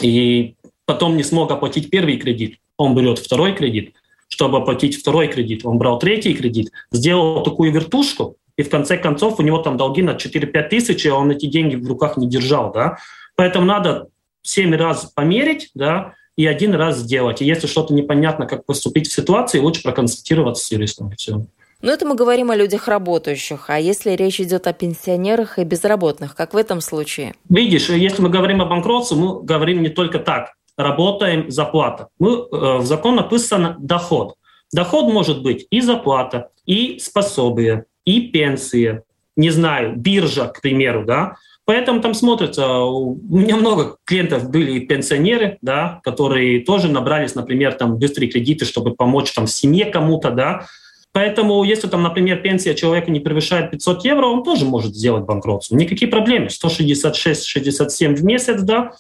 [0.00, 2.58] и потом не смог оплатить первый кредит.
[2.76, 3.94] Он берет второй кредит.
[4.28, 9.40] Чтобы оплатить второй кредит, он брал третий кредит, сделал такую вертушку, и в конце концов
[9.40, 12.70] у него там долги на 4-5 тысяч, и он эти деньги в руках не держал,
[12.72, 12.98] да.
[13.36, 14.08] Поэтому надо
[14.42, 17.40] 7 раз померить, да, и один раз сделать.
[17.40, 21.10] И если что-то непонятно, как поступить в ситуации, лучше проконсультироваться с юристом.
[21.16, 21.46] Все.
[21.82, 23.70] Но это мы говорим о людях работающих.
[23.70, 27.34] А если речь идет о пенсионерах и безработных, как в этом случае?
[27.48, 30.52] Видишь, если мы говорим о банкротстве, мы говорим не только так.
[30.76, 32.08] Работаем, зарплата.
[32.18, 34.34] Мы, э, в закон написано доход.
[34.72, 39.02] Доход может быть и зарплата, и способие, и пенсия,
[39.36, 41.36] не знаю, биржа, к примеру, да,
[41.70, 47.96] Поэтому там смотрится, у меня много клиентов были пенсионеры, да, которые тоже набрались, например, там
[47.96, 50.66] быстрые кредиты, чтобы помочь там семье кому-то, да.
[51.12, 55.74] Поэтому если там, например, пенсия человека не превышает 500 евро, он тоже может сделать банкротство.
[55.74, 56.46] Никакие проблемы.
[56.46, 58.92] 166-67 в месяц, да,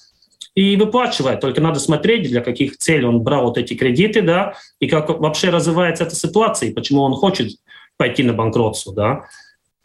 [0.56, 1.40] и выплачивает.
[1.40, 5.50] Только надо смотреть, для каких целей он брал вот эти кредиты, да, и как вообще
[5.50, 7.52] развивается эта ситуация, и почему он хочет
[7.96, 9.24] пойти на банкротство, да.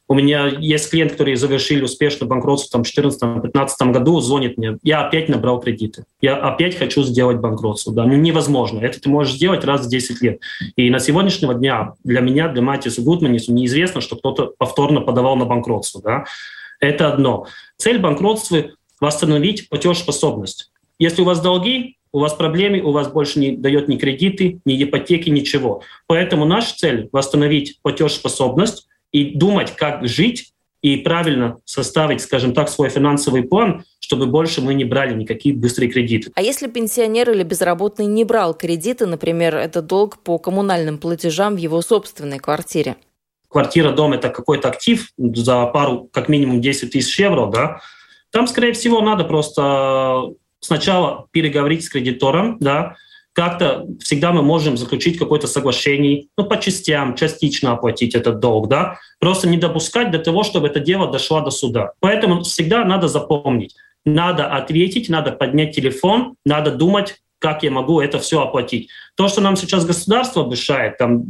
[0.07, 5.29] У меня есть клиент, которые завершили успешно банкротство в 2014-2015 году, звонит мне, я опять
[5.29, 7.91] набрал кредиты, я опять хочу сделать банкротство.
[7.91, 8.03] Да?
[8.03, 8.79] Ну, невозможно.
[8.79, 10.41] Это ты можешь сделать раз в 10 лет.
[10.75, 15.45] И на сегодняшнего дня для меня, для Матиса Гудманису неизвестно, что кто-то повторно подавал на
[15.45, 16.01] банкротство.
[16.03, 16.25] Да?
[16.79, 17.47] Это одно.
[17.77, 18.65] Цель банкротства–
[19.01, 20.71] восстановить платежеспособность.
[20.99, 24.81] Если у вас долги, у вас проблемы, у вас больше не дает ни кредиты, ни
[24.81, 25.81] ипотеки, ничего.
[26.07, 30.51] Поэтому наша цель– восстановить платежеспособность, и думать, как жить
[30.81, 35.89] и правильно составить, скажем так, свой финансовый план, чтобы больше мы не брали никакие быстрые
[35.89, 36.31] кредиты.
[36.35, 41.57] А если пенсионер или безработный не брал кредиты, например, это долг по коммунальным платежам в
[41.57, 42.97] его собственной квартире?
[43.47, 47.81] Квартира, дом– это какой-то актив за пару, как минимум 10 тысяч евро, да,
[48.35, 52.95] там, скорее всего, надо просто сначала переговорить с кредитором, да,
[53.35, 58.97] как-то всегда мы можем заключить какое-то соглашение, ну, по частям, частично оплатить этот долг, да,
[59.19, 61.91] просто не допускать до того, чтобы это дело дошло до суда.
[61.99, 63.75] Поэтому всегда надо запомнить,
[64.05, 68.89] надо ответить, надо поднять телефон, надо думать, как я могу это все оплатить.
[69.15, 71.25] То, что нам сейчас государство обещает, там,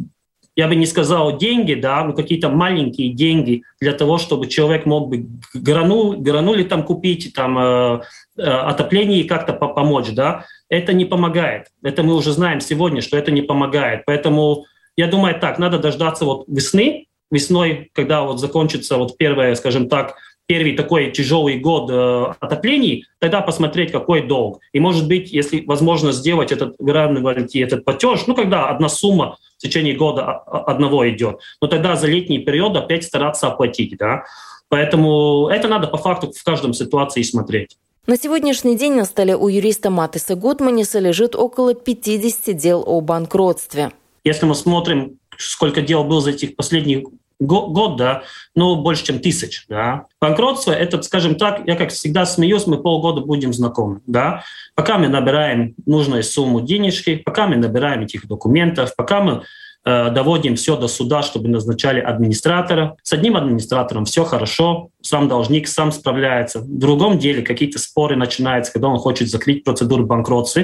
[0.56, 5.10] я бы не сказал деньги, да, но какие-то маленькие деньги для того, чтобы человек мог
[5.10, 8.02] бы грану, гранули там купить, там, э,
[8.38, 11.68] э, отопление и как-то помочь, да, это не помогает.
[11.84, 14.04] Это мы уже знаем сегодня, что это не помогает.
[14.06, 19.90] Поэтому я думаю так, надо дождаться вот весны, весной, когда вот закончится вот первое, скажем
[19.90, 20.16] так,
[20.48, 24.62] первый такой тяжелый год э, отоплений, тогда посмотреть, какой долг.
[24.74, 29.96] И, может быть, если возможно сделать этот выравнивать этот платеж, ну, когда одна сумма течение
[29.96, 34.24] года одного идет, но тогда за летний период опять стараться оплатить, да.
[34.70, 37.78] Поэтому это надо по факту в каждом ситуации смотреть.
[38.08, 43.92] На сегодняшний день на столе у юриста Матиса Гутманиса лежит около 50 дел о банкротстве.
[44.24, 47.06] Если мы смотрим, сколько дел было за этих последних
[47.40, 48.24] год, да,
[48.56, 50.06] ну, больше, чем тысяч, да.
[50.22, 54.44] Банкротство, это, скажем так, я как всегда смеюсь, мы полгода будем знакомы, да.
[54.76, 59.44] Пока мы набираем нужную сумму денежки, пока мы набираем этих документов, пока мы
[59.88, 62.98] Э, доводим все до суда, чтобы назначали администратора.
[63.04, 66.60] С одним администратором все хорошо, сам должник сам справляется.
[66.60, 70.64] В другом деле какие-то споры начинаются, когда он хочет закрыть процедуру банкротства.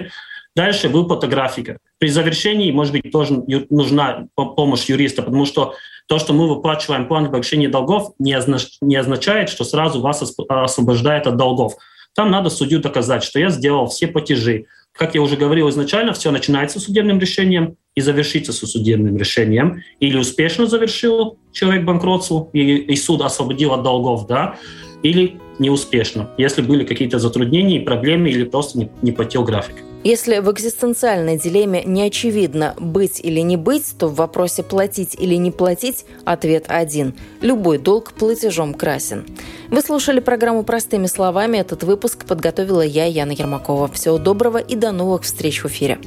[0.55, 1.77] Дальше выплата графика.
[1.99, 5.75] При завершении, может быть, тоже нужна помощь юриста, потому что
[6.11, 11.75] то, что мы выплачиваем план погашения долгов, не, означает, что сразу вас освобождает от долгов.
[12.13, 14.65] Там надо судью доказать, что я сделал все платежи.
[14.91, 19.83] Как я уже говорил изначально, все начинается с судебным решением, и завершится с судебным решением,
[20.01, 24.57] или успешно завершил человек банкротство, и, и суд освободил от долгов, да,
[25.03, 29.75] или неуспешно, если были какие-то затруднения и проблемы, или просто не, не платил график.
[30.03, 35.35] Если в экзистенциальной дилемме не очевидно быть или не быть, то в вопросе платить или
[35.35, 37.13] не платить ответ один.
[37.41, 39.27] Любой долг платежом красен.
[39.69, 41.57] Вы слушали программу «Простыми словами».
[41.57, 43.87] Этот выпуск подготовила я, Яна Ермакова.
[43.89, 45.99] Всего доброго и до новых встреч в эфире.